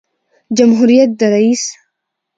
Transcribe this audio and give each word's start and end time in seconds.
جمهوریت 0.57 1.09
د 1.19 1.23
رئیس 1.33 1.63